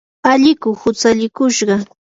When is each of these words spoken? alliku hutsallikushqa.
alliku 0.29 0.73
hutsallikushqa. 0.81 1.75